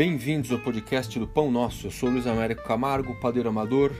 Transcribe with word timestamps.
Bem-vindos 0.00 0.50
ao 0.50 0.58
podcast 0.58 1.18
do 1.18 1.28
Pão 1.28 1.50
Nosso. 1.50 1.86
Eu 1.86 1.90
sou 1.90 2.08
Luiz 2.08 2.26
Américo 2.26 2.62
Camargo, 2.62 3.14
padeiro 3.16 3.50
amador, 3.50 3.92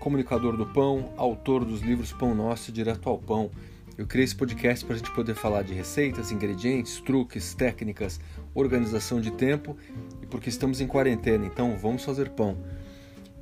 comunicador 0.00 0.56
do 0.56 0.64
pão, 0.64 1.12
autor 1.18 1.66
dos 1.66 1.82
livros 1.82 2.14
Pão 2.14 2.34
Nosso 2.34 2.70
e 2.70 2.72
Direto 2.72 3.10
ao 3.10 3.18
Pão. 3.18 3.50
Eu 3.98 4.06
criei 4.06 4.24
esse 4.24 4.34
podcast 4.34 4.82
para 4.86 4.94
a 4.94 4.96
gente 4.96 5.10
poder 5.10 5.34
falar 5.34 5.60
de 5.60 5.74
receitas, 5.74 6.32
ingredientes, 6.32 6.98
truques, 6.98 7.52
técnicas, 7.52 8.18
organização 8.54 9.20
de 9.20 9.32
tempo 9.32 9.76
e 10.22 10.26
porque 10.26 10.48
estamos 10.48 10.80
em 10.80 10.86
quarentena, 10.86 11.44
então 11.44 11.76
vamos 11.76 12.02
fazer 12.02 12.30
pão. 12.30 12.56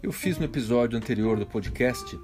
Eu 0.02 0.10
fiz 0.10 0.38
no 0.38 0.44
episódio 0.44 0.98
anterior 0.98 1.38
do 1.38 1.46
podcast 1.46 2.18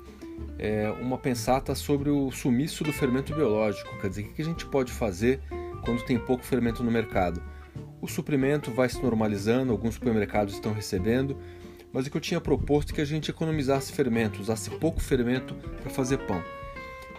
é, 0.58 0.90
uma 1.00 1.18
pensata 1.18 1.72
sobre 1.76 2.10
o 2.10 2.32
sumiço 2.32 2.82
do 2.82 2.92
fermento 2.92 3.32
biológico, 3.32 3.96
quer 4.00 4.08
dizer, 4.08 4.22
o 4.22 4.32
que 4.32 4.42
a 4.42 4.44
gente 4.44 4.66
pode 4.66 4.90
fazer 4.90 5.40
quando 5.84 6.04
tem 6.04 6.18
pouco 6.18 6.44
fermento 6.44 6.82
no 6.82 6.90
mercado. 6.90 7.40
O 8.08 8.10
suprimento 8.10 8.70
vai 8.70 8.88
se 8.88 9.02
normalizando, 9.02 9.70
alguns 9.70 9.96
supermercados 9.96 10.54
estão 10.54 10.72
recebendo, 10.72 11.36
mas 11.92 12.06
o 12.06 12.10
que 12.10 12.16
eu 12.16 12.20
tinha 12.22 12.40
proposto 12.40 12.90
é 12.90 12.94
que 12.94 13.00
a 13.02 13.04
gente 13.04 13.30
economizasse 13.30 13.92
fermento, 13.92 14.40
usasse 14.40 14.70
pouco 14.70 14.98
fermento 14.98 15.54
para 15.82 15.90
fazer 15.90 16.16
pão. 16.26 16.42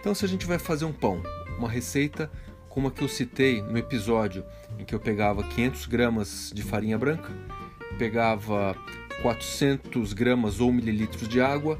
Então, 0.00 0.12
se 0.16 0.24
a 0.24 0.28
gente 0.28 0.46
vai 0.46 0.58
fazer 0.58 0.84
um 0.84 0.92
pão, 0.92 1.22
uma 1.56 1.70
receita 1.70 2.28
como 2.68 2.88
a 2.88 2.90
que 2.90 3.02
eu 3.02 3.08
citei 3.08 3.62
no 3.62 3.78
episódio, 3.78 4.44
em 4.80 4.84
que 4.84 4.92
eu 4.92 4.98
pegava 4.98 5.44
500 5.44 5.86
gramas 5.86 6.52
de 6.52 6.62
farinha 6.64 6.98
branca, 6.98 7.30
pegava 7.96 8.76
400 9.22 10.12
gramas 10.12 10.58
ou 10.58 10.72
mililitros 10.72 11.28
de 11.28 11.40
água, 11.40 11.78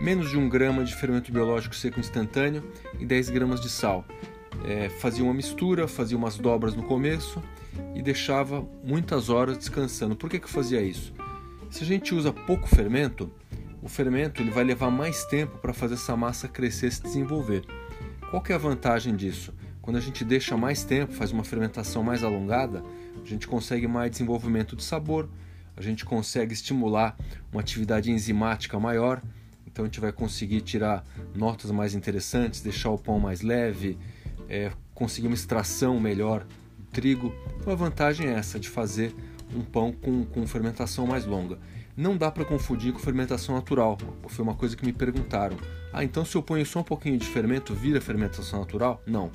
menos 0.00 0.30
de 0.30 0.38
um 0.38 0.48
grama 0.48 0.84
de 0.84 0.94
fermento 0.94 1.32
biológico 1.32 1.74
seco 1.74 1.98
instantâneo 1.98 2.62
e 3.00 3.04
10 3.04 3.30
gramas 3.30 3.60
de 3.60 3.68
sal. 3.68 4.04
É, 4.64 4.88
fazia 4.88 5.24
uma 5.24 5.34
mistura, 5.34 5.88
fazia 5.88 6.16
umas 6.16 6.38
dobras 6.38 6.74
no 6.76 6.84
começo 6.84 7.42
e 7.94 8.02
deixava 8.02 8.66
muitas 8.82 9.28
horas 9.28 9.58
descansando. 9.58 10.16
Por 10.16 10.28
que, 10.28 10.38
que 10.38 10.46
eu 10.46 10.50
fazia 10.50 10.80
isso? 10.82 11.12
Se 11.70 11.82
a 11.82 11.86
gente 11.86 12.14
usa 12.14 12.32
pouco 12.32 12.68
fermento, 12.68 13.30
o 13.82 13.88
fermento 13.88 14.40
ele 14.40 14.50
vai 14.50 14.64
levar 14.64 14.90
mais 14.90 15.24
tempo 15.24 15.58
para 15.58 15.72
fazer 15.72 15.94
essa 15.94 16.16
massa 16.16 16.48
crescer 16.48 16.86
e 16.86 16.92
se 16.92 17.02
desenvolver. 17.02 17.64
Qual 18.30 18.42
que 18.42 18.52
é 18.52 18.54
a 18.54 18.58
vantagem 18.58 19.14
disso? 19.14 19.52
Quando 19.82 19.96
a 19.96 20.00
gente 20.00 20.24
deixa 20.24 20.56
mais 20.56 20.84
tempo, 20.84 21.12
faz 21.12 21.30
uma 21.30 21.44
fermentação 21.44 22.02
mais 22.02 22.24
alongada, 22.24 22.82
a 23.22 23.28
gente 23.28 23.46
consegue 23.46 23.86
mais 23.86 24.10
desenvolvimento 24.10 24.74
de 24.74 24.82
sabor, 24.82 25.28
a 25.76 25.82
gente 25.82 26.04
consegue 26.04 26.54
estimular 26.54 27.16
uma 27.52 27.60
atividade 27.60 28.10
enzimática 28.10 28.80
maior, 28.80 29.20
então 29.66 29.84
a 29.84 29.88
gente 29.88 30.00
vai 30.00 30.12
conseguir 30.12 30.62
tirar 30.62 31.04
notas 31.34 31.70
mais 31.70 31.94
interessantes, 31.94 32.60
deixar 32.60 32.90
o 32.90 32.98
pão 32.98 33.18
mais 33.18 33.42
leve, 33.42 33.98
é, 34.48 34.70
conseguir 34.94 35.26
uma 35.26 35.34
extração 35.34 35.98
melhor 36.00 36.46
trigo. 36.94 37.34
Então 37.58 37.72
a 37.72 37.76
vantagem 37.76 38.28
é 38.28 38.32
essa 38.32 38.58
de 38.58 38.68
fazer 38.68 39.14
um 39.54 39.62
pão 39.62 39.92
com, 39.92 40.24
com 40.24 40.46
fermentação 40.46 41.06
mais 41.06 41.26
longa. 41.26 41.58
Não 41.96 42.16
dá 42.16 42.30
para 42.30 42.44
confundir 42.44 42.92
com 42.92 42.98
fermentação 42.98 43.54
natural. 43.54 43.98
Foi 44.28 44.44
uma 44.44 44.54
coisa 44.54 44.76
que 44.76 44.84
me 44.84 44.92
perguntaram. 44.92 45.56
Ah, 45.92 46.02
então 46.02 46.24
se 46.24 46.34
eu 46.36 46.42
ponho 46.42 46.64
só 46.64 46.80
um 46.80 46.84
pouquinho 46.84 47.18
de 47.18 47.26
fermento, 47.26 47.74
vira 47.74 48.00
fermentação 48.00 48.60
natural? 48.60 49.02
Não. 49.06 49.30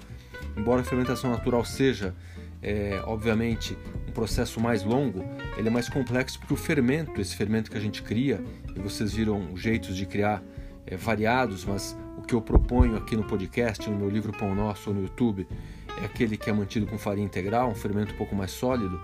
Embora 0.57 0.81
a 0.81 0.83
fermentação 0.83 1.29
natural 1.29 1.63
seja, 1.63 2.15
é, 2.61 3.01
obviamente, 3.05 3.77
um 4.07 4.11
processo 4.11 4.59
mais 4.59 4.83
longo, 4.83 5.23
ele 5.57 5.67
é 5.67 5.71
mais 5.71 5.87
complexo 5.87 6.39
porque 6.39 6.53
o 6.53 6.57
fermento, 6.57 7.21
esse 7.21 7.35
fermento 7.35 7.71
que 7.71 7.77
a 7.77 7.81
gente 7.81 8.01
cria, 8.01 8.43
e 8.75 8.79
vocês 8.79 9.13
viram 9.13 9.55
jeitos 9.55 9.95
de 9.95 10.05
criar 10.05 10.43
é, 10.85 10.97
variados, 10.97 11.63
mas 11.63 11.97
o 12.17 12.21
que 12.21 12.33
eu 12.33 12.41
proponho 12.41 12.97
aqui 12.97 13.15
no 13.15 13.23
podcast, 13.23 13.89
no 13.89 13.95
meu 13.95 14.09
livro 14.09 14.33
Pão 14.33 14.53
Nosso 14.53 14.89
ou 14.89 14.95
no 14.95 15.03
YouTube, 15.03 15.47
é 16.01 16.05
aquele 16.05 16.37
que 16.37 16.49
é 16.49 16.53
mantido 16.53 16.85
com 16.85 16.97
farinha 16.97 17.25
integral, 17.25 17.69
um 17.69 17.75
fermento 17.75 18.13
um 18.13 18.17
pouco 18.17 18.35
mais 18.35 18.51
sólido. 18.51 18.99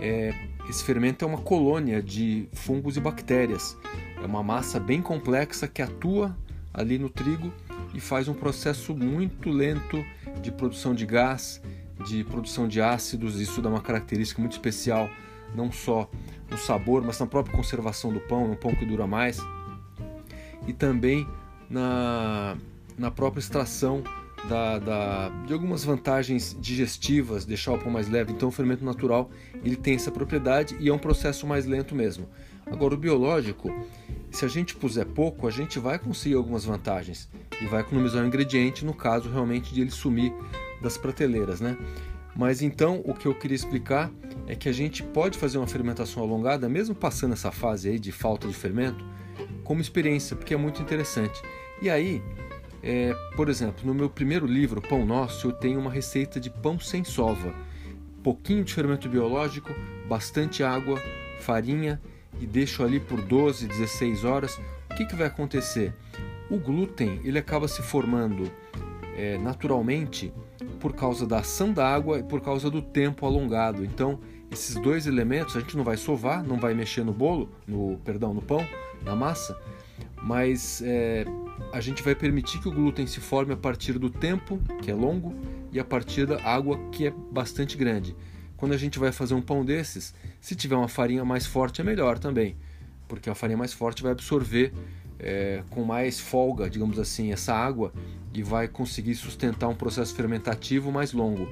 É, 0.00 0.32
esse 0.68 0.84
fermento 0.84 1.24
é 1.24 1.28
uma 1.28 1.38
colônia 1.38 2.02
de 2.02 2.48
fungos 2.52 2.96
e 2.96 3.00
bactérias. 3.00 3.76
É 4.22 4.26
uma 4.26 4.42
massa 4.42 4.78
bem 4.78 5.02
complexa 5.02 5.66
que 5.66 5.82
atua 5.82 6.36
ali 6.72 6.98
no 6.98 7.08
trigo 7.08 7.52
e 7.94 8.00
faz 8.00 8.28
um 8.28 8.34
processo 8.34 8.94
muito 8.94 9.50
lento 9.50 10.04
de 10.40 10.52
produção 10.52 10.94
de 10.94 11.04
gás, 11.04 11.60
de 12.06 12.22
produção 12.24 12.68
de 12.68 12.80
ácidos. 12.80 13.40
Isso 13.40 13.60
dá 13.60 13.68
uma 13.68 13.80
característica 13.80 14.40
muito 14.40 14.52
especial, 14.52 15.10
não 15.54 15.72
só 15.72 16.08
no 16.50 16.56
sabor, 16.56 17.02
mas 17.02 17.18
na 17.18 17.26
própria 17.26 17.54
conservação 17.54 18.12
do 18.12 18.20
pão, 18.20 18.50
um 18.50 18.54
pão 18.54 18.74
que 18.74 18.84
dura 18.84 19.06
mais, 19.06 19.38
e 20.66 20.72
também 20.72 21.26
na, 21.68 22.56
na 22.96 23.10
própria 23.10 23.40
extração 23.40 24.02
da, 24.46 24.78
da, 24.78 25.28
de 25.46 25.52
algumas 25.52 25.84
vantagens 25.84 26.56
digestivas, 26.60 27.44
deixar 27.44 27.72
o 27.72 27.78
pão 27.78 27.90
mais 27.90 28.08
leve. 28.08 28.32
Então, 28.32 28.48
o 28.48 28.52
fermento 28.52 28.84
natural 28.84 29.30
ele 29.64 29.76
tem 29.76 29.94
essa 29.94 30.10
propriedade 30.10 30.76
e 30.78 30.88
é 30.88 30.92
um 30.92 30.98
processo 30.98 31.46
mais 31.46 31.66
lento 31.66 31.94
mesmo. 31.94 32.28
Agora, 32.66 32.94
o 32.94 32.98
biológico, 32.98 33.74
se 34.30 34.44
a 34.44 34.48
gente 34.48 34.76
puser 34.76 35.06
pouco, 35.06 35.48
a 35.48 35.50
gente 35.50 35.78
vai 35.78 35.98
conseguir 35.98 36.34
algumas 36.34 36.64
vantagens 36.64 37.28
e 37.60 37.66
vai 37.66 37.80
economizar 37.80 38.22
o 38.22 38.26
ingrediente 38.26 38.84
no 38.84 38.94
caso 38.94 39.30
realmente 39.30 39.72
de 39.72 39.80
ele 39.80 39.90
sumir 39.90 40.32
das 40.82 40.96
prateleiras, 40.96 41.60
né? 41.60 41.76
Mas 42.36 42.62
então, 42.62 43.02
o 43.04 43.14
que 43.14 43.26
eu 43.26 43.34
queria 43.34 43.56
explicar 43.56 44.12
é 44.46 44.54
que 44.54 44.68
a 44.68 44.72
gente 44.72 45.02
pode 45.02 45.36
fazer 45.36 45.58
uma 45.58 45.66
fermentação 45.66 46.22
alongada, 46.22 46.68
mesmo 46.68 46.94
passando 46.94 47.32
essa 47.32 47.50
fase 47.50 47.88
aí 47.88 47.98
de 47.98 48.12
falta 48.12 48.46
de 48.46 48.54
fermento, 48.54 49.04
como 49.64 49.80
experiência, 49.80 50.36
porque 50.36 50.54
é 50.54 50.56
muito 50.56 50.80
interessante. 50.80 51.42
E 51.82 51.90
aí, 51.90 52.22
é, 52.82 53.14
por 53.36 53.48
exemplo, 53.48 53.84
no 53.84 53.94
meu 53.94 54.08
primeiro 54.08 54.46
livro, 54.46 54.80
Pão 54.80 55.04
Nosso, 55.04 55.48
eu 55.48 55.52
tenho 55.52 55.80
uma 55.80 55.90
receita 55.90 56.38
de 56.38 56.50
pão 56.50 56.78
sem 56.78 57.04
sova. 57.04 57.52
Pouquinho 58.22 58.64
de 58.64 58.74
fermento 58.74 59.08
biológico, 59.08 59.74
bastante 60.08 60.62
água, 60.62 61.00
farinha 61.40 62.00
e 62.40 62.46
deixo 62.46 62.82
ali 62.82 63.00
por 63.00 63.20
12, 63.20 63.66
16 63.66 64.24
horas. 64.24 64.60
O 64.90 64.94
que, 64.94 65.06
que 65.06 65.16
vai 65.16 65.26
acontecer? 65.26 65.94
O 66.50 66.58
glúten 66.58 67.20
ele 67.24 67.38
acaba 67.38 67.68
se 67.68 67.82
formando 67.82 68.50
é, 69.16 69.36
naturalmente 69.38 70.32
por 70.78 70.94
causa 70.94 71.26
da 71.26 71.38
ação 71.38 71.72
da 71.72 71.86
água 71.86 72.20
e 72.20 72.22
por 72.22 72.40
causa 72.40 72.70
do 72.70 72.80
tempo 72.80 73.26
alongado. 73.26 73.84
Então, 73.84 74.20
esses 74.50 74.76
dois 74.76 75.06
elementos 75.06 75.56
a 75.56 75.60
gente 75.60 75.76
não 75.76 75.84
vai 75.84 75.96
sovar, 75.96 76.42
não 76.42 76.58
vai 76.58 76.74
mexer 76.74 77.04
no 77.04 77.12
bolo, 77.12 77.50
no 77.66 77.98
perdão, 78.04 78.32
no 78.32 78.40
pão, 78.40 78.64
na 79.04 79.14
massa, 79.14 79.58
mas 80.22 80.80
é, 80.82 81.24
a 81.72 81.80
gente 81.80 82.02
vai 82.02 82.14
permitir 82.14 82.60
que 82.60 82.68
o 82.68 82.72
glúten 82.72 83.06
se 83.06 83.20
forme 83.20 83.52
a 83.52 83.56
partir 83.56 83.98
do 83.98 84.08
tempo, 84.08 84.58
que 84.82 84.90
é 84.90 84.94
longo, 84.94 85.34
e 85.70 85.78
a 85.78 85.84
partir 85.84 86.26
da 86.26 86.42
água, 86.42 86.78
que 86.90 87.06
é 87.06 87.10
bastante 87.10 87.76
grande. 87.76 88.16
Quando 88.56 88.72
a 88.72 88.76
gente 88.76 88.98
vai 88.98 89.12
fazer 89.12 89.34
um 89.34 89.42
pão 89.42 89.64
desses, 89.64 90.14
se 90.40 90.56
tiver 90.56 90.76
uma 90.76 90.88
farinha 90.88 91.24
mais 91.24 91.46
forte 91.46 91.80
é 91.80 91.84
melhor 91.84 92.18
também, 92.18 92.56
porque 93.06 93.30
a 93.30 93.34
farinha 93.34 93.58
mais 93.58 93.72
forte 93.72 94.02
vai 94.02 94.12
absorver 94.12 94.72
é, 95.18 95.62
com 95.70 95.84
mais 95.84 96.18
folga, 96.18 96.68
digamos 96.70 96.98
assim, 96.98 97.32
essa 97.32 97.54
água 97.54 97.92
e 98.32 98.42
vai 98.42 98.68
conseguir 98.68 99.14
sustentar 99.14 99.68
um 99.68 99.74
processo 99.74 100.14
fermentativo 100.14 100.90
mais 100.90 101.12
longo. 101.12 101.48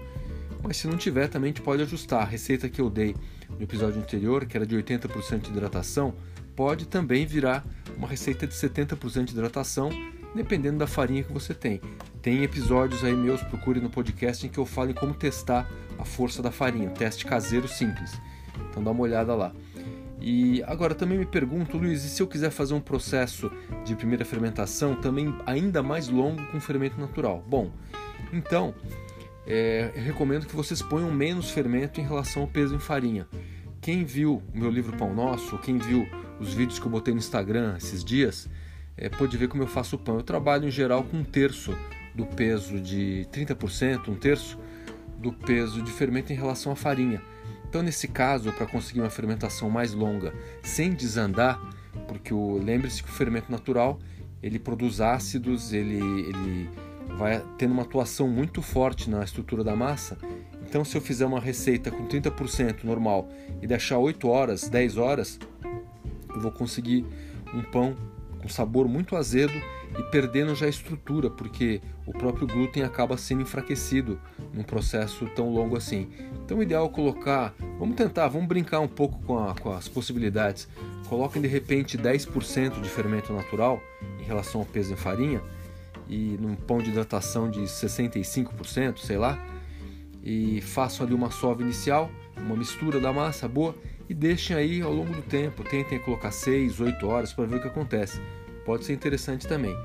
Mas 0.62 0.78
se 0.78 0.88
não 0.88 0.96
tiver, 0.96 1.28
também 1.28 1.50
a 1.50 1.52
gente 1.52 1.62
pode 1.62 1.82
ajustar. 1.82 2.22
A 2.22 2.24
receita 2.24 2.68
que 2.68 2.80
eu 2.80 2.90
dei 2.90 3.14
no 3.50 3.62
episódio 3.62 4.00
anterior, 4.00 4.46
que 4.46 4.56
era 4.56 4.66
de 4.66 4.76
80% 4.76 5.42
de 5.42 5.50
hidratação, 5.50 6.14
pode 6.56 6.86
também 6.86 7.26
virar 7.26 7.64
uma 7.96 8.08
receita 8.08 8.46
de 8.46 8.54
70% 8.54 9.24
de 9.24 9.32
hidratação, 9.32 9.90
dependendo 10.34 10.78
da 10.78 10.86
farinha 10.86 11.22
que 11.22 11.32
você 11.32 11.54
tem. 11.54 11.80
Tem 12.22 12.42
episódios 12.42 13.04
aí 13.04 13.14
meus, 13.14 13.42
procure 13.42 13.80
no 13.80 13.90
podcast 13.90 14.44
em 14.46 14.48
que 14.48 14.58
eu 14.58 14.66
falo 14.66 14.90
em 14.90 14.94
como 14.94 15.14
testar 15.14 15.70
a 15.98 16.04
força 16.04 16.42
da 16.42 16.50
farinha, 16.50 16.90
teste 16.90 17.24
caseiro 17.24 17.68
simples. 17.68 18.20
Então 18.70 18.82
dá 18.82 18.90
uma 18.90 19.02
olhada 19.02 19.34
lá. 19.34 19.52
E 20.20 20.62
agora 20.64 20.94
também 20.94 21.18
me 21.18 21.26
pergunto, 21.26 21.76
Luiz, 21.76 22.04
e 22.04 22.08
se 22.08 22.22
eu 22.22 22.26
quiser 22.26 22.50
fazer 22.50 22.74
um 22.74 22.80
processo 22.80 23.50
de 23.84 23.94
primeira 23.94 24.24
fermentação 24.24 24.96
também 24.96 25.32
ainda 25.44 25.82
mais 25.82 26.08
longo 26.08 26.44
com 26.46 26.58
fermento 26.58 26.98
natural? 26.98 27.44
Bom, 27.46 27.70
então 28.32 28.74
é, 29.46 29.92
eu 29.94 30.02
recomendo 30.02 30.46
que 30.46 30.56
vocês 30.56 30.80
ponham 30.82 31.12
menos 31.12 31.50
fermento 31.50 32.00
em 32.00 32.04
relação 32.04 32.42
ao 32.42 32.48
peso 32.48 32.74
em 32.74 32.80
farinha. 32.80 33.28
Quem 33.80 34.04
viu 34.04 34.42
o 34.52 34.58
meu 34.58 34.70
livro 34.70 34.96
Pão 34.96 35.14
Nosso, 35.14 35.58
quem 35.58 35.78
viu 35.78 36.08
os 36.40 36.52
vídeos 36.52 36.78
que 36.78 36.86
eu 36.86 36.90
botei 36.90 37.12
no 37.12 37.18
Instagram 37.18 37.76
esses 37.76 38.04
dias, 38.04 38.48
é, 38.96 39.08
pode 39.08 39.36
ver 39.36 39.48
como 39.48 39.62
eu 39.62 39.66
faço 39.66 39.96
o 39.96 39.98
pão. 39.98 40.16
Eu 40.16 40.22
trabalho 40.22 40.66
em 40.66 40.70
geral 40.70 41.04
com 41.04 41.18
um 41.18 41.24
terço 41.24 41.76
do 42.14 42.24
peso 42.24 42.80
de 42.80 43.26
30%, 43.32 44.08
um 44.08 44.14
terço 44.14 44.58
do 45.18 45.32
peso 45.32 45.82
de 45.82 45.90
fermento 45.90 46.32
em 46.32 46.36
relação 46.36 46.72
à 46.72 46.76
farinha. 46.76 47.22
Então, 47.68 47.82
nesse 47.82 48.08
caso, 48.08 48.52
para 48.52 48.66
conseguir 48.66 49.00
uma 49.00 49.10
fermentação 49.10 49.68
mais 49.68 49.92
longa, 49.92 50.32
sem 50.62 50.92
desandar, 50.92 51.60
porque 52.08 52.32
lembre-se 52.32 53.02
que 53.02 53.08
o 53.08 53.12
fermento 53.12 53.50
natural 53.50 53.98
ele 54.42 54.58
produz 54.58 55.00
ácidos, 55.00 55.72
ele, 55.72 55.98
ele 55.98 56.70
vai 57.18 57.42
tendo 57.58 57.72
uma 57.72 57.82
atuação 57.82 58.28
muito 58.28 58.62
forte 58.62 59.10
na 59.10 59.22
estrutura 59.24 59.64
da 59.64 59.74
massa. 59.74 60.16
Então, 60.68 60.84
se 60.84 60.96
eu 60.96 61.00
fizer 61.00 61.26
uma 61.26 61.40
receita 61.40 61.90
com 61.90 62.06
30% 62.06 62.84
normal 62.84 63.28
e 63.62 63.66
deixar 63.66 63.98
8 63.98 64.28
horas, 64.28 64.68
10 64.68 64.96
horas, 64.96 65.38
eu 66.36 66.40
vou 66.40 66.52
conseguir 66.52 67.04
um 67.52 67.62
pão 67.62 67.96
com 68.40 68.48
sabor 68.48 68.86
muito 68.86 69.16
azedo 69.16 69.54
e 69.98 70.02
perdendo 70.04 70.54
já 70.54 70.66
a 70.66 70.68
estrutura, 70.68 71.30
porque 71.30 71.80
o 72.04 72.12
próprio 72.12 72.46
glúten 72.46 72.82
acaba 72.82 73.16
sendo 73.16 73.42
enfraquecido 73.42 74.20
num 74.52 74.62
processo 74.62 75.26
tão 75.34 75.50
longo 75.50 75.76
assim. 75.76 76.08
Então, 76.44 76.58
o 76.58 76.62
ideal 76.62 76.86
é 76.86 76.88
colocar, 76.88 77.54
vamos 77.78 77.96
tentar, 77.96 78.28
vamos 78.28 78.46
brincar 78.46 78.80
um 78.80 78.88
pouco 78.88 79.18
com, 79.22 79.38
a, 79.38 79.54
com 79.54 79.72
as 79.72 79.88
possibilidades. 79.88 80.68
Coloquem 81.08 81.40
de 81.40 81.48
repente 81.48 81.96
10% 81.96 82.80
de 82.80 82.88
fermento 82.88 83.32
natural 83.32 83.80
em 84.20 84.24
relação 84.24 84.60
ao 84.60 84.66
peso 84.66 84.92
em 84.92 84.96
farinha 84.96 85.42
e 86.08 86.36
num 86.40 86.54
pão 86.54 86.78
de 86.78 86.90
hidratação 86.90 87.50
de 87.50 87.60
65%, 87.60 88.98
sei 88.98 89.16
lá, 89.16 89.38
e 90.22 90.60
façam 90.60 91.06
ali 91.06 91.14
uma 91.14 91.30
sova 91.30 91.62
inicial, 91.62 92.10
uma 92.36 92.56
mistura 92.56 93.00
da 93.00 93.12
massa 93.12 93.48
boa 93.48 93.74
e 94.08 94.14
deixem 94.14 94.56
aí 94.56 94.82
ao 94.82 94.92
longo 94.92 95.12
do 95.12 95.22
tempo. 95.22 95.64
Tentem 95.64 95.98
colocar 95.98 96.30
6, 96.30 96.80
8 96.80 97.06
horas 97.06 97.32
para 97.32 97.46
ver 97.46 97.56
o 97.56 97.62
que 97.62 97.68
acontece. 97.68 98.20
Pode 98.64 98.84
ser 98.84 98.92
interessante 98.92 99.46
também. 99.46 99.76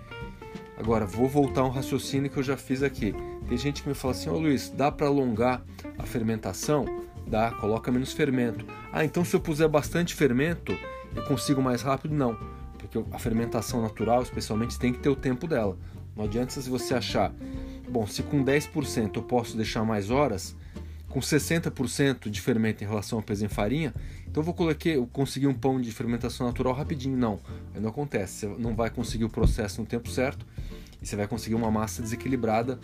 Agora, 0.77 1.05
vou 1.05 1.27
voltar 1.27 1.63
um 1.63 1.69
raciocínio 1.69 2.29
que 2.29 2.37
eu 2.37 2.43
já 2.43 2.57
fiz 2.57 2.81
aqui. 2.81 3.13
Tem 3.47 3.57
gente 3.57 3.83
que 3.83 3.89
me 3.89 3.93
fala 3.93 4.13
assim: 4.13 4.29
Ô 4.29 4.33
oh, 4.33 4.39
Luiz, 4.39 4.69
dá 4.69 4.91
para 4.91 5.07
alongar 5.07 5.63
a 5.97 6.03
fermentação? 6.03 6.85
Dá, 7.27 7.51
coloca 7.51 7.91
menos 7.91 8.11
fermento. 8.13 8.65
Ah, 8.91 9.05
então 9.05 9.23
se 9.23 9.35
eu 9.35 9.39
puser 9.39 9.69
bastante 9.69 10.15
fermento, 10.15 10.75
eu 11.15 11.23
consigo 11.25 11.61
mais 11.61 11.81
rápido? 11.81 12.15
Não, 12.15 12.35
porque 12.77 13.01
a 13.11 13.19
fermentação 13.19 13.81
natural, 13.81 14.23
especialmente, 14.23 14.79
tem 14.79 14.91
que 14.91 14.99
ter 14.99 15.09
o 15.09 15.15
tempo 15.15 15.47
dela. 15.47 15.77
Não 16.15 16.25
adianta 16.25 16.59
se 16.59 16.69
você 16.69 16.93
achar, 16.93 17.31
bom, 17.89 18.05
se 18.05 18.23
com 18.23 18.43
10% 18.43 19.15
eu 19.15 19.23
posso 19.23 19.55
deixar 19.55 19.83
mais 19.85 20.09
horas, 20.09 20.55
com 21.11 21.19
60% 21.19 22.29
de 22.29 22.41
fermento 22.41 22.83
em 22.83 22.87
relação 22.87 23.19
ao 23.19 23.23
peso 23.23 23.45
em 23.45 23.49
farinha, 23.49 23.93
então 24.27 24.41
eu 24.41 24.45
vou 24.45 24.53
colocar, 24.53 24.89
eu 24.89 25.05
consegui 25.07 25.45
um 25.45 25.53
pão 25.53 25.79
de 25.79 25.91
fermentação 25.91 26.47
natural 26.47 26.73
rapidinho. 26.73 27.17
Não, 27.17 27.39
não 27.75 27.89
acontece. 27.89 28.47
Você 28.47 28.61
não 28.61 28.73
vai 28.73 28.89
conseguir 28.89 29.25
o 29.25 29.29
processo 29.29 29.81
no 29.81 29.87
tempo 29.87 30.09
certo 30.09 30.45
e 31.01 31.05
você 31.05 31.15
vai 31.15 31.27
conseguir 31.27 31.55
uma 31.55 31.69
massa 31.69 32.01
desequilibrada 32.01 32.79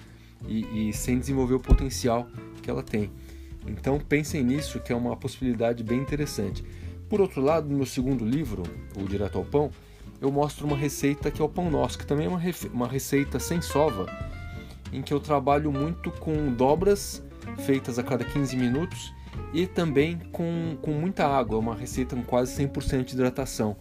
e, 0.46 0.90
e 0.90 0.94
sem 0.94 1.18
desenvolver 1.18 1.56
o 1.56 1.60
potencial 1.60 2.28
que 2.62 2.70
ela 2.70 2.84
tem. 2.84 3.10
Então 3.66 4.00
pensem 4.00 4.44
nisso, 4.44 4.80
que 4.80 4.92
é 4.92 4.96
uma 4.96 5.16
possibilidade 5.16 5.84
bem 5.84 6.00
interessante. 6.00 6.64
Por 7.10 7.22
outro 7.22 7.42
lado, 7.42 7.70
no 7.70 7.78
meu 7.78 7.86
segundo 7.86 8.26
livro, 8.26 8.64
o 8.98 9.04
Direto 9.04 9.38
ao 9.38 9.46
Pão, 9.46 9.72
eu 10.20 10.32
mostro 10.32 10.68
uma 10.68 10.76
receita 10.76 11.32
que 11.32 11.42
é 11.42 11.46
o 11.46 11.50
pão 11.50 11.70
nosso, 11.70 11.98
que 11.98 12.06
também 12.06 12.26
é 12.26 12.30
uma, 12.30 12.42
uma 12.74 12.88
receita 12.88 13.40
sem 13.40 13.62
sova, 13.62 14.06
em 14.92 15.02
que 15.02 15.14
eu 15.14 15.20
trabalho 15.20 15.72
muito 15.72 16.12
com 16.12 16.52
dobras 16.52 17.24
feitas 17.60 17.98
a 17.98 18.04
cada 18.04 18.24
15 18.24 18.56
minutos 18.56 19.14
e 19.54 19.66
também 19.66 20.20
com, 20.32 20.78
com 20.82 20.92
muita 20.92 21.26
água, 21.28 21.58
uma 21.58 21.76
receita 21.76 22.16
com 22.16 22.24
quase 22.24 22.62
100% 22.62 23.06
de 23.06 23.14
hidratação. 23.14 23.76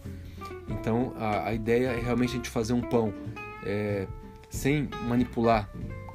Então 0.67 1.13
a, 1.17 1.49
a, 1.49 1.53
ideia 1.53 1.89
é 1.89 1.99
realmente 1.99 2.31
a 2.31 2.35
gente 2.35 2.49
fazer 2.49 2.73
um 2.73 2.81
pão 2.81 3.13
é, 3.65 4.07
sem 4.49 4.89
manipular 5.07 5.69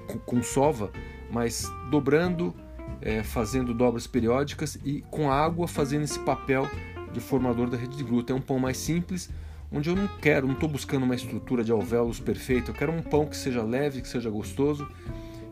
com, 0.06 0.18
com, 0.18 0.42
sova, 0.42 0.90
mas 1.30 1.66
dobrando, 1.90 2.54
é, 3.00 3.22
fazendo 3.22 3.72
dobras 3.74 4.06
periódicas 4.06 4.78
e 4.84 5.02
com 5.10 5.30
água 5.30 5.66
fazendo 5.66 6.02
esse 6.04 6.18
papel 6.20 6.68
de 7.12 7.20
formador 7.20 7.68
da 7.68 7.76
rede 7.76 7.96
de 7.96 8.04
glúten. 8.04 8.34
É 8.34 8.38
um 8.38 8.42
pão 8.42 8.58
mais 8.58 8.76
simples, 8.76 9.30
onde 9.70 9.88
eu 9.88 9.96
não 9.96 10.08
quero, 10.20 10.46
não 10.46 10.54
estou 10.54 10.68
buscando 10.68 11.04
uma 11.04 11.14
estrutura 11.14 11.64
de 11.64 11.72
alvéolos 11.72 12.20
perfeita, 12.20 12.70
eu 12.70 12.74
quero 12.74 12.92
um 12.92 13.02
pão 13.02 13.26
que 13.26 13.36
seja 13.36 13.62
leve, 13.62 14.00
que 14.00 14.08
seja 14.08 14.30
gostoso. 14.30 14.86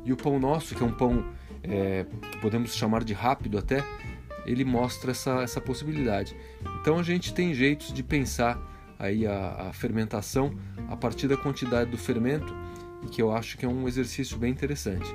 E 0.04 0.12
o 0.12 0.16
pão 0.16 0.38
nosso, 0.38 0.74
que 0.74 0.82
é 0.82 0.86
um 0.86 0.92
pão 0.92 1.24
é, 1.62 2.06
podemos 2.40 2.74
chamar 2.74 3.04
de 3.04 3.12
rápido 3.12 3.58
até, 3.58 3.84
ele 4.46 4.64
mostra 4.64 5.10
essa, 5.10 5.42
essa 5.42 5.60
possibilidade. 5.60 6.36
Então 6.80 6.98
a 6.98 7.02
gente 7.02 7.32
tem 7.34 7.54
jeitos 7.54 7.92
de 7.92 8.02
pensar 8.02 8.58
aí 8.98 9.26
a, 9.26 9.68
a 9.68 9.72
fermentação 9.72 10.54
a 10.88 10.96
partir 10.96 11.28
da 11.28 11.36
quantidade 11.36 11.90
do 11.90 11.98
fermento 11.98 12.54
que 13.10 13.20
eu 13.20 13.32
acho 13.32 13.56
que 13.56 13.64
é 13.64 13.68
um 13.68 13.88
exercício 13.88 14.36
bem 14.38 14.50
interessante. 14.50 15.14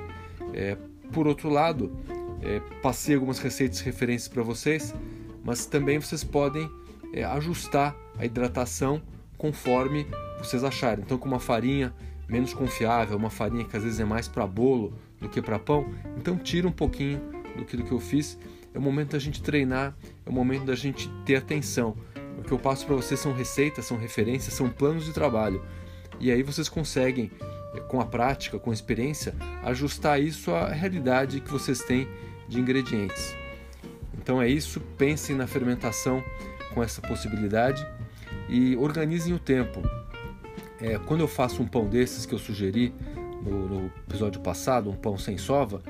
É, 0.52 0.76
por 1.12 1.26
outro 1.26 1.48
lado, 1.48 1.96
é, 2.42 2.60
passei 2.82 3.14
algumas 3.14 3.38
receitas 3.38 3.80
referências 3.80 4.28
para 4.28 4.42
vocês, 4.42 4.94
mas 5.44 5.66
também 5.66 5.98
vocês 5.98 6.24
podem 6.24 6.68
é, 7.12 7.24
ajustar 7.24 7.96
a 8.18 8.24
hidratação 8.24 9.02
conforme 9.38 10.06
vocês 10.38 10.64
acharem. 10.64 11.04
Então, 11.04 11.18
com 11.18 11.28
uma 11.28 11.40
farinha 11.40 11.94
menos 12.28 12.52
confiável, 12.52 13.16
uma 13.16 13.30
farinha 13.30 13.64
que 13.64 13.76
às 13.76 13.82
vezes 13.82 14.00
é 14.00 14.04
mais 14.04 14.26
para 14.26 14.46
bolo 14.46 14.94
do 15.26 15.28
que 15.28 15.42
para 15.42 15.58
pão, 15.58 15.92
então 16.16 16.38
tira 16.38 16.66
um 16.66 16.72
pouquinho 16.72 17.20
do 17.56 17.64
que, 17.64 17.76
do 17.76 17.84
que 17.84 17.92
eu 17.92 18.00
fiz. 18.00 18.38
É 18.72 18.78
o 18.78 18.82
momento 18.82 19.12
da 19.12 19.18
gente 19.18 19.42
treinar, 19.42 19.96
é 20.24 20.30
o 20.30 20.32
momento 20.32 20.64
da 20.64 20.74
gente 20.74 21.10
ter 21.24 21.36
atenção. 21.36 21.96
O 22.38 22.42
que 22.42 22.52
eu 22.52 22.58
passo 22.58 22.86
para 22.86 22.94
vocês 22.94 23.18
são 23.18 23.32
receitas, 23.32 23.84
são 23.84 23.96
referências, 23.96 24.54
são 24.54 24.68
planos 24.68 25.04
de 25.04 25.12
trabalho. 25.12 25.64
E 26.20 26.30
aí 26.30 26.42
vocês 26.42 26.68
conseguem, 26.68 27.30
eh, 27.74 27.80
com 27.80 28.00
a 28.00 28.06
prática, 28.06 28.58
com 28.58 28.70
a 28.70 28.74
experiência, 28.74 29.34
ajustar 29.62 30.20
isso 30.20 30.52
à 30.52 30.68
realidade 30.68 31.40
que 31.40 31.50
vocês 31.50 31.80
têm 31.80 32.06
de 32.48 32.60
ingredientes. 32.60 33.34
Então 34.18 34.40
é 34.40 34.48
isso, 34.48 34.80
pensem 34.98 35.34
na 35.34 35.46
fermentação 35.46 36.22
com 36.74 36.82
essa 36.82 37.00
possibilidade 37.00 37.86
e 38.48 38.76
organizem 38.76 39.32
o 39.32 39.38
tempo. 39.38 39.82
É, 40.80 40.98
quando 40.98 41.20
eu 41.20 41.28
faço 41.28 41.62
um 41.62 41.66
pão 41.66 41.86
desses 41.86 42.26
que 42.26 42.34
eu 42.34 42.38
sugeri 42.38 42.92
no, 43.42 43.68
no 43.68 43.86
episódio 44.08 44.40
passado, 44.40 44.90
um 44.90 44.96
pão 44.96 45.16
sem 45.18 45.36
sova, 45.38 45.82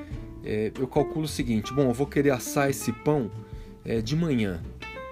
é, 0.44 0.72
eu 0.78 0.86
calculo 0.86 1.24
o 1.24 1.28
seguinte: 1.28 1.72
bom, 1.72 1.88
eu 1.88 1.94
vou 1.94 2.06
querer 2.06 2.30
assar 2.30 2.70
esse 2.70 2.92
pão 2.92 3.30
é, 3.84 4.00
de 4.00 4.14
manhã. 4.14 4.62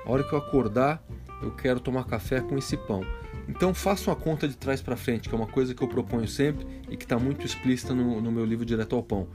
A 0.06 0.10
hora 0.10 0.22
que 0.22 0.32
eu 0.32 0.38
acordar, 0.38 1.02
eu 1.42 1.50
quero 1.50 1.80
tomar 1.80 2.04
café 2.04 2.40
com 2.40 2.56
esse 2.56 2.76
pão. 2.76 3.02
Então 3.48 3.74
façam 3.74 4.12
a 4.12 4.16
conta 4.16 4.48
de 4.48 4.56
trás 4.56 4.80
para 4.80 4.96
frente, 4.96 5.28
que 5.28 5.34
é 5.34 5.38
uma 5.38 5.46
coisa 5.46 5.74
que 5.74 5.82
eu 5.82 5.88
proponho 5.88 6.26
sempre 6.26 6.66
e 6.88 6.96
que 6.96 7.04
está 7.04 7.18
muito 7.18 7.44
explícita 7.44 7.94
no, 7.94 8.20
no, 8.20 8.32
meu 8.32 8.44
livro 8.44 8.64
Direto 8.64 8.96
ao 8.96 9.02
Pão. 9.02 9.28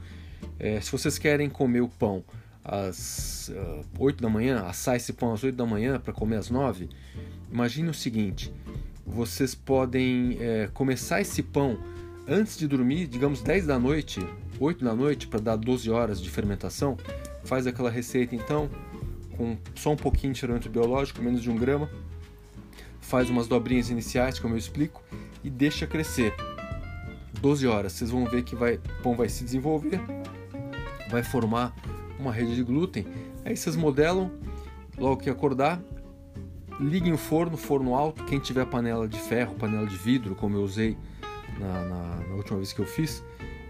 É, 0.58 0.80
se 0.80 0.90
vocês 0.90 1.18
querem 1.18 1.48
comer 1.48 1.80
o 1.80 1.88
pão 1.88 2.24
às 2.64 3.48
uh, 3.48 3.84
8 3.98 4.22
da 4.22 4.28
manhã, 4.28 4.64
assar 4.66 4.96
esse 4.96 5.12
pão 5.12 5.32
às 5.32 5.44
8 5.44 5.54
da 5.54 5.66
manhã 5.66 6.00
para 6.00 6.12
comer 6.12 6.36
às 6.36 6.50
9, 6.50 6.88
imagine 7.52 7.88
o 7.88 7.94
seguinte: 7.94 8.52
vocês 9.06 9.54
podem 9.54 10.38
é, 10.40 10.68
começar 10.72 11.20
esse 11.20 11.42
pão 11.42 11.78
antes 12.30 12.56
de 12.56 12.68
dormir, 12.68 13.08
digamos 13.08 13.42
10 13.42 13.66
da 13.66 13.78
noite, 13.78 14.24
8 14.60 14.84
da 14.84 14.94
noite, 14.94 15.26
para 15.26 15.40
dar 15.40 15.56
12 15.56 15.90
horas 15.90 16.22
de 16.22 16.30
fermentação. 16.30 16.96
Faz 17.42 17.66
aquela 17.66 17.90
receita 17.90 18.36
então, 18.36 18.70
com 19.36 19.58
só 19.74 19.90
um 19.90 19.96
pouquinho 19.96 20.32
de 20.32 20.40
fermento 20.40 20.68
biológico, 20.70 21.20
menos 21.20 21.42
de 21.42 21.50
um 21.50 21.56
grama. 21.56 21.90
Faz 23.00 23.28
umas 23.28 23.48
dobrinhas 23.48 23.90
iniciais, 23.90 24.38
como 24.38 24.54
eu 24.54 24.58
explico, 24.58 25.02
e 25.42 25.50
deixa 25.50 25.88
crescer. 25.88 26.32
12 27.40 27.66
horas, 27.66 27.92
vocês 27.94 28.10
vão 28.10 28.24
ver 28.26 28.44
que 28.44 28.54
vai, 28.54 28.76
o 28.76 29.02
pão 29.02 29.16
vai 29.16 29.28
se 29.28 29.42
desenvolver, 29.42 30.00
vai 31.10 31.24
formar 31.24 31.74
uma 32.18 32.30
rede 32.30 32.54
de 32.54 32.62
glúten. 32.62 33.06
Aí 33.44 33.56
vocês 33.56 33.74
modelam, 33.74 34.30
logo 34.96 35.16
que 35.16 35.30
acordar, 35.30 35.82
liguem 36.78 37.12
o 37.12 37.18
forno, 37.18 37.56
forno 37.56 37.94
alto. 37.94 38.24
Quem 38.24 38.38
tiver 38.38 38.66
panela 38.66 39.08
de 39.08 39.18
ferro, 39.18 39.54
panela 39.54 39.86
de 39.86 39.96
vidro, 39.96 40.34
como 40.34 40.56
eu 40.56 40.62
usei 40.62 40.96
na, 41.60 41.84
na, 41.84 42.16
na 42.28 42.34
última 42.34 42.56
vez 42.56 42.72
que 42.72 42.80
eu 42.80 42.86
fiz, 42.86 43.22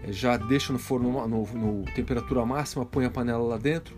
é, 0.03 0.11
já 0.11 0.37
deixa 0.37 0.73
no 0.73 0.79
forno 0.79 1.27
no, 1.27 1.45
no, 1.45 1.85
temperatura 1.93 2.45
máxima, 2.45 2.85
põe 2.85 3.05
a 3.05 3.09
panela 3.09 3.43
lá 3.43 3.57
dentro 3.57 3.95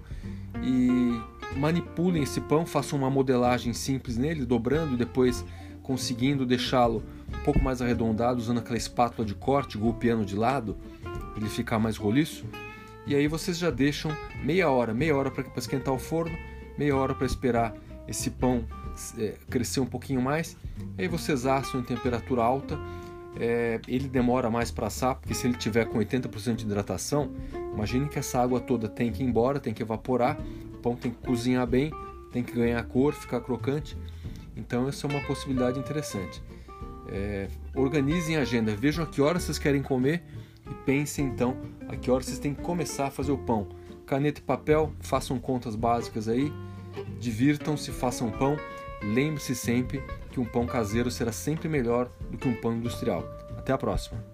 e 0.62 1.22
manipulem 1.58 2.24
esse 2.24 2.42
pão, 2.42 2.66
façam 2.66 2.98
uma 2.98 3.10
modelagem 3.10 3.74
simples 3.74 4.18
nele, 4.18 4.46
dobrando 4.46 4.96
e 4.96 4.98
depois 4.98 5.46
conseguindo 5.82 6.46
deixá-lo 6.46 7.04
um 7.30 7.44
pouco 7.44 7.62
mais 7.62 7.82
arredondado, 7.82 8.40
usando 8.40 8.60
aquela 8.60 8.78
espátula 8.78 9.28
de 9.28 9.36
corte, 9.36 9.78
golpeando 9.78 10.26
de 10.26 10.36
lado, 10.36 10.78
para 11.02 11.38
ele 11.38 11.50
ficar 11.50 11.78
mais 11.80 11.98
roliço. 11.98 12.46
E 13.06 13.14
aí 13.14 13.28
vocês 13.28 13.58
já 13.58 13.70
deixam 13.70 14.16
meia 14.44 14.70
hora, 14.70 14.94
meia 14.94 15.16
hora 15.16 15.30
para 15.30 15.46
esquentar 15.58 15.94
o 15.94 16.00
forno, 16.00 16.36
meia 16.78 16.96
hora 16.96 17.14
para 17.14 17.26
esperar 17.26 17.76
esse 18.08 18.30
pão 18.30 18.66
é, 19.18 19.36
crescer 19.50 19.82
um 19.82 19.86
pouquinho 19.86 20.22
mais. 20.22 20.58
Aí 20.98 21.08
vocês 21.08 21.46
assam 21.46 21.82
em 21.82 21.84
temperatura 21.84 22.44
alta. 22.44 22.80
É, 23.40 23.80
ele 23.88 24.08
demora 24.08 24.50
mais 24.50 24.70
para 24.70 24.88
assar, 24.88 25.16
porque 25.16 25.34
se 25.34 25.48
ele 25.48 25.58
tiver 25.58 25.86
com 25.86 25.98
80% 25.98 26.56
de 26.56 26.66
hidratação, 26.66 27.32
imagine 27.74 28.08
que 28.08 28.20
essa 28.20 28.40
água 28.40 28.60
toda 28.60 28.88
tem 28.88 29.12
que 29.12 29.24
ir 29.24 29.26
embora, 29.26 29.60
tem 29.60 29.74
que 29.74 29.82
evaporar, 29.82 30.38
o 30.74 30.78
pão 30.78 30.96
tem 30.96 31.12
que 31.12 31.26
cozinhar 31.26 31.66
bem, 31.66 31.92
tem 32.32 32.44
que 32.44 32.54
ganhar 32.54 32.84
cor, 32.84 33.14
ficar 33.14 33.42
crocante. 33.42 33.98
Então 34.56 34.88
essa 34.88 35.08
é 35.08 35.10
uma 35.10 35.22
possibilidade 35.22 35.80
interessante. 35.80 36.44
É, 37.10 37.48
organizem 37.76 38.38
a 38.38 38.42
agenda, 38.42 38.76
vejam 38.76 39.04
a 39.04 39.08
que 39.08 39.22
hora 39.22 39.40
vocês 39.40 39.58
querem 39.58 39.82
comer 39.82 40.24
e 40.70 40.74
pensem 40.86 41.26
então 41.26 41.58
a 41.88 41.96
que 41.96 42.10
hora 42.10 42.24
vocês 42.24 42.40
têm 42.40 42.54
que 42.54 42.62
começar 42.62 43.08
a 43.08 43.12
fazer 43.12 43.32
o 43.32 43.38
pão. 43.38 43.68
Caneta 44.06 44.40
e 44.40 44.44
papel, 44.44 44.92
façam 45.00 45.40
contas 45.40 45.76
básicas 45.76 46.28
aí, 46.28 46.52
divirtam-se, 47.20 47.92
façam 47.92 48.30
pão 48.30 48.58
Lembre-se 49.04 49.56
sempre 49.56 50.04
que 50.32 50.40
um 50.40 50.46
pão 50.46 50.66
caseiro 50.66 51.12
será 51.12 51.32
sempre 51.32 51.68
melhor 51.68 52.10
do 52.30 52.38
que 52.38 52.48
um 52.48 52.60
pão 52.60 52.74
industrial. 52.74 53.24
Até 53.58 53.74
a 53.74 53.78
próxima! 53.78 54.33